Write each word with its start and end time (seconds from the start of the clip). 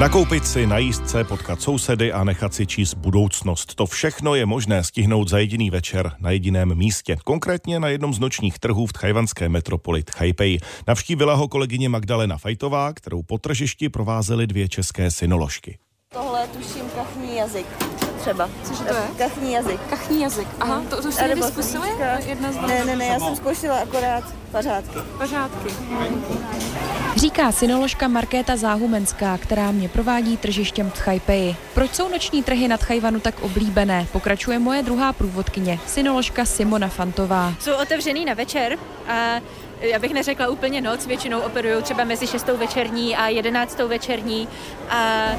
Nakoupit 0.00 0.46
si, 0.46 0.66
najíst 0.66 1.08
se, 1.08 1.24
potkat 1.24 1.62
sousedy 1.62 2.12
a 2.12 2.24
nechat 2.24 2.54
si 2.54 2.66
číst 2.66 2.94
budoucnost. 2.94 3.74
To 3.74 3.86
všechno 3.86 4.34
je 4.34 4.46
možné 4.46 4.84
stihnout 4.84 5.28
za 5.28 5.38
jediný 5.38 5.70
večer 5.70 6.12
na 6.18 6.30
jediném 6.30 6.74
místě. 6.74 7.16
Konkrétně 7.24 7.80
na 7.80 7.88
jednom 7.88 8.14
z 8.14 8.18
nočních 8.18 8.58
trhů 8.58 8.86
v 8.86 8.92
tchajvanské 8.92 9.48
metropoli 9.48 10.02
Tchajpej. 10.02 10.58
Navštívila 10.88 11.34
ho 11.34 11.48
kolegyně 11.48 11.88
Magdalena 11.88 12.38
Fajtová, 12.38 12.92
kterou 12.92 13.22
po 13.22 13.38
tržišti 13.38 13.88
provázely 13.88 14.46
dvě 14.46 14.68
české 14.68 15.10
synoložky. 15.10 15.78
Tohle 16.12 16.48
tuším 16.48 16.90
kachní 16.94 17.36
jazyk 17.36 17.66
třeba. 18.20 18.50
Cože 18.64 18.84
to 18.84 18.94
je? 18.94 19.02
Kachní 19.18 19.52
jazyk. 19.52 19.80
Kachní 19.90 20.22
jazyk, 20.22 20.48
aha, 20.60 20.82
to, 20.90 21.02
to 21.02 21.12
jste 21.12 21.28
někdy 21.28 21.42
zkusili? 21.42 21.88
Jedna 22.26 22.52
z 22.52 22.56
ne, 22.56 22.84
ne, 22.84 22.96
ne, 22.96 23.06
já 23.06 23.20
jsem 23.20 23.36
zkoušela 23.36 23.78
akorát 23.78 24.24
pařádky. 24.52 24.98
Pařádky. 25.18 25.68
Říká 27.16 27.52
synoložka 27.52 28.08
Markéta 28.08 28.56
Záhumenská, 28.56 29.38
která 29.38 29.70
mě 29.70 29.88
provádí 29.88 30.36
tržištěm 30.36 30.90
v 30.90 30.94
Tchajpeji. 30.94 31.56
Proč 31.74 31.94
jsou 31.94 32.08
noční 32.08 32.42
trhy 32.42 32.68
na 32.68 32.76
Tchajvanu 32.76 33.20
tak 33.20 33.40
oblíbené? 33.40 34.06
Pokračuje 34.12 34.58
moje 34.58 34.82
druhá 34.82 35.12
průvodkyně, 35.12 35.78
synoložka 35.86 36.44
Simona 36.44 36.88
Fantová. 36.88 37.54
Jsou 37.60 37.72
otevřený 37.82 38.24
na 38.24 38.34
večer 38.34 38.78
a 39.08 39.40
já 39.80 39.98
bych 39.98 40.12
neřekla 40.12 40.48
úplně 40.48 40.80
noc, 40.80 41.06
většinou 41.06 41.40
operují 41.40 41.82
třeba 41.82 42.04
mezi 42.04 42.26
6. 42.26 42.46
večerní 42.46 43.16
a 43.16 43.28
11. 43.28 43.78
večerní 43.78 44.48
a 44.88 45.26
e, 45.26 45.36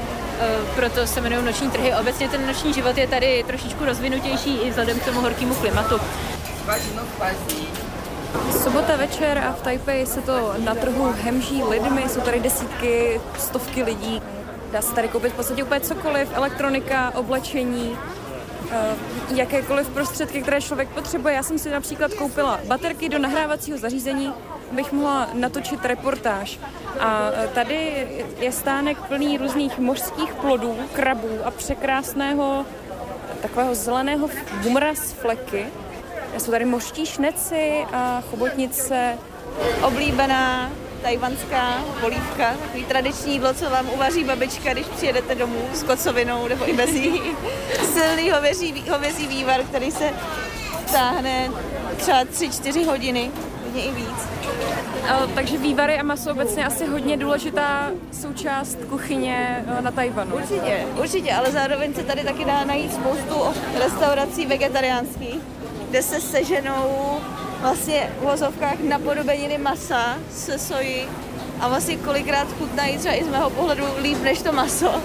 proto 0.74 1.06
se 1.06 1.20
jmenují 1.20 1.44
noční 1.44 1.70
trhy. 1.70 1.94
Obecně 2.00 2.28
ten 2.28 2.46
noční 2.46 2.71
život 2.72 2.98
je 2.98 3.06
tady 3.06 3.44
trošičku 3.46 3.84
rozvinutější 3.84 4.58
i 4.58 4.70
vzhledem 4.70 5.00
k 5.00 5.04
tomu 5.04 5.20
horkému 5.20 5.54
klimatu. 5.54 5.94
Sobota 8.62 8.96
večer 8.96 9.38
a 9.38 9.52
v 9.52 9.62
Taipei 9.62 10.06
se 10.06 10.20
to 10.22 10.54
na 10.64 10.74
trhu 10.74 11.14
hemží 11.22 11.62
lidmi, 11.62 12.04
jsou 12.08 12.20
tady 12.20 12.40
desítky, 12.40 13.20
stovky 13.38 13.82
lidí. 13.82 14.22
Dá 14.72 14.82
se 14.82 14.94
tady 14.94 15.08
koupit 15.08 15.32
v 15.32 15.36
podstatě 15.36 15.64
úplně 15.64 15.80
cokoliv, 15.80 16.28
elektronika, 16.32 17.12
oblečení, 17.14 17.98
eh, 18.70 18.94
jakékoliv 19.34 19.88
prostředky, 19.88 20.42
které 20.42 20.60
člověk 20.60 20.88
potřebuje. 20.88 21.34
Já 21.34 21.42
jsem 21.42 21.58
si 21.58 21.70
například 21.70 22.14
koupila 22.14 22.60
baterky 22.66 23.08
do 23.08 23.18
nahrávacího 23.18 23.78
zařízení, 23.78 24.32
abych 24.72 24.92
mohla 24.92 25.28
natočit 25.34 25.84
reportáž. 25.84 26.58
A 27.00 27.30
eh, 27.34 27.48
tady 27.48 28.08
je 28.40 28.52
stánek 28.52 28.98
plný 28.98 29.38
různých 29.38 29.78
mořských 29.78 30.34
plodů, 30.34 30.76
krabů 30.92 31.38
a 31.44 31.50
překrásného 31.50 32.66
takového 33.42 33.74
zeleného 33.74 34.28
bumra 34.62 34.94
z 34.94 35.12
fleky. 35.12 35.66
Jsou 36.38 36.50
tady 36.50 36.64
mořští 36.64 37.06
šneci 37.06 37.86
a 37.92 38.22
chobotnice. 38.30 39.18
Oblíbená 39.82 40.70
tajvanská 41.02 41.84
polívka, 42.00 42.54
takový 42.62 42.84
tradiční 42.84 43.32
jídlo, 43.32 43.54
co 43.54 43.70
vám 43.70 43.88
uvaří 43.94 44.24
babička, 44.24 44.72
když 44.72 44.86
přijedete 44.86 45.34
domů 45.34 45.68
s 45.72 45.82
kocovinou 45.82 46.48
nebo 46.48 46.68
i 46.68 46.72
bez 46.72 46.90
ní. 46.92 47.22
Silný 47.92 48.30
hovězí, 48.30 48.84
hovězí 48.90 49.26
vývar, 49.26 49.62
který 49.62 49.90
se 49.90 50.10
táhne 50.92 51.50
třeba 51.96 52.24
3-4 52.24 52.86
hodiny, 52.86 53.30
hodně 53.72 53.84
i 53.84 53.92
víc. 53.94 54.28
A, 55.10 55.26
takže 55.34 55.58
vývary 55.58 55.98
a 55.98 56.02
maso 56.02 56.30
obecně 56.30 56.66
asi 56.66 56.86
hodně 56.86 57.16
důležitá 57.16 57.90
součást 58.12 58.78
kuchyně 58.90 59.64
na 59.80 59.90
Tajvanu. 59.90 60.36
Určitě, 60.36 60.86
určitě, 61.00 61.32
ale 61.32 61.50
zároveň 61.50 61.94
se 61.94 62.02
tady 62.02 62.24
taky 62.24 62.44
dá 62.44 62.64
najít 62.64 62.94
spoustu 62.94 63.60
restaurací 63.84 64.46
vegetariánských, 64.46 65.40
kde 65.90 66.02
se 66.02 66.20
seženou 66.20 67.18
vlastně 67.60 68.10
v 68.20 68.24
vozovkách 68.24 68.80
napodobeniny 68.88 69.58
masa 69.58 70.18
se 70.30 70.58
sojí 70.58 71.06
a 71.60 71.68
vlastně 71.68 71.96
kolikrát 71.96 72.48
chutnají 72.58 72.98
třeba 72.98 73.14
i 73.14 73.24
z 73.24 73.28
mého 73.28 73.50
pohledu 73.50 73.84
líp 74.02 74.22
než 74.22 74.42
to 74.42 74.52
maso. 74.52 75.02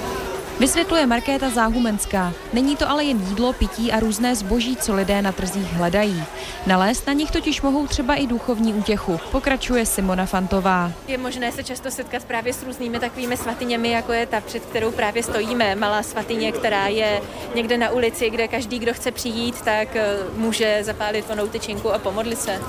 Vysvětluje 0.60 1.06
Markéta 1.06 1.50
Záhumenská. 1.50 2.34
Není 2.54 2.76
to 2.76 2.90
ale 2.90 3.04
jen 3.04 3.22
jídlo, 3.30 3.54
pití 3.54 3.92
a 3.92 4.00
různé 4.00 4.36
zboží, 4.36 4.76
co 4.76 4.94
lidé 4.96 5.22
na 5.22 5.32
trzích 5.32 5.74
hledají. 5.74 6.24
Nalézt 6.68 7.08
na 7.08 7.14
nich 7.14 7.32
totiž 7.32 7.62
mohou 7.62 7.88
třeba 7.88 8.16
i 8.16 8.28
duchovní 8.28 8.74
útěchu, 8.74 9.20
pokračuje 9.32 9.86
Simona 9.86 10.26
Fantová. 10.26 10.92
Je 11.08 11.18
možné 11.18 11.52
se 11.52 11.64
často 11.64 11.92
setkat 11.92 12.26
právě 12.26 12.54
s 12.54 12.64
různými 12.64 13.00
takovými 13.00 13.38
svatyněmi, 13.38 13.92
jako 13.92 14.14
je 14.14 14.26
ta, 14.26 14.42
před 14.42 14.66
kterou 14.66 14.92
právě 14.92 15.24
stojíme. 15.24 15.76
Malá 15.76 16.04
svatyně, 16.04 16.52
která 16.52 16.88
je 16.88 17.22
někde 17.56 17.78
na 17.78 17.90
ulici, 17.90 18.30
kde 18.30 18.48
každý, 18.48 18.80
kdo 18.80 18.94
chce 18.94 19.12
přijít, 19.12 19.62
tak 19.62 19.96
eh, 19.96 20.06
může 20.36 20.80
zapálit 20.84 21.30
onou 21.30 21.48
tyčinku 21.48 21.94
a 21.94 22.00
pomodlit 22.00 22.40
se. 22.40 22.62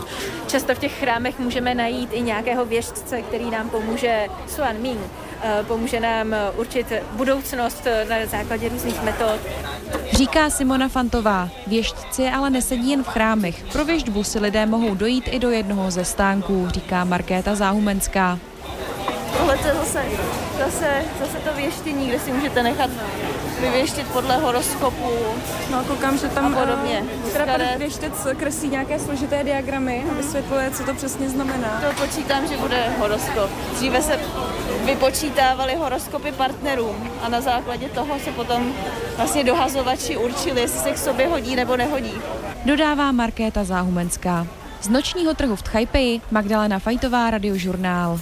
Často 0.46 0.74
v 0.74 0.78
těch 0.78 0.98
chrámech 0.98 1.38
můžeme 1.38 1.74
najít 1.74 2.10
i 2.12 2.20
nějakého 2.20 2.64
věžce, 2.64 3.22
který 3.22 3.50
nám 3.50 3.70
pomůže 3.70 4.26
Suan 4.48 4.76
Ming, 4.78 5.00
pomůže 5.66 6.00
nám 6.00 6.34
určit 6.56 6.92
budoucnost 7.12 7.86
na 8.08 8.16
základě 8.26 8.68
různých 8.68 9.02
metod. 9.02 9.40
Říká 10.12 10.50
Simona 10.50 10.88
Fantová. 10.88 11.48
Věštci 11.66 12.28
ale 12.28 12.50
nesedí 12.50 12.90
jen 12.90 13.02
v 13.02 13.08
chrámech. 13.08 13.64
Pro 13.72 13.84
věštbu 13.84 14.24
si 14.24 14.38
lidé 14.38 14.66
mohou 14.66 14.94
dojít 14.94 15.28
i 15.30 15.38
do 15.38 15.50
jednoho 15.50 15.90
ze 15.90 16.04
stánků, 16.04 16.68
říká 16.68 17.04
Markéta 17.04 17.54
Záhumenská. 17.54 18.38
Tohle 19.62 19.70
je 19.70 19.74
zase, 19.74 20.02
zase, 20.58 21.04
zase 21.20 21.38
to 21.38 21.54
věštění, 21.56 22.08
kde 22.08 22.18
si 22.18 22.32
můžete 22.32 22.62
nechat 22.62 22.90
vyvěštit 23.60 24.06
podle 24.06 24.36
horoskopu. 24.36 25.10
No, 25.70 25.84
koukám, 25.84 26.18
že 26.18 26.28
tam 26.28 26.54
a 26.54 26.60
podobně. 26.60 27.04
Uh, 27.24 27.30
teda 27.30 27.46
pan 27.46 27.60
věštec 27.78 28.12
kreslí 28.36 28.68
nějaké 28.68 28.98
složité 28.98 29.44
diagramy 29.44 30.04
a 30.10 30.14
vysvětluje, 30.14 30.70
co 30.70 30.84
to 30.84 30.94
přesně 30.94 31.28
znamená. 31.28 31.82
To 31.86 32.04
počítám, 32.04 32.48
že 32.48 32.56
bude 32.56 32.88
horoskop. 32.98 33.50
Dříve 33.74 34.02
se 34.02 34.18
vypočítávaly 34.84 35.74
horoskopy 35.74 36.32
partnerům 36.32 37.10
a 37.22 37.28
na 37.28 37.40
základě 37.40 37.88
toho 37.88 38.18
se 38.24 38.30
potom 38.30 38.72
vlastně 39.16 39.44
dohazovači 39.44 40.16
určili, 40.16 40.60
jestli 40.60 40.80
se 40.80 40.90
k 40.90 40.98
sobě 40.98 41.28
hodí 41.28 41.56
nebo 41.56 41.76
nehodí. 41.76 42.12
Dodává 42.64 43.12
Markéta 43.12 43.64
Záhumenská. 43.64 44.46
Z 44.82 44.88
nočního 44.88 45.34
trhu 45.34 45.56
v 45.56 45.62
Tchajpeji 45.62 46.20
Magdalena 46.30 46.78
Fajtová, 46.78 47.30
radiožurnál. 47.30 48.20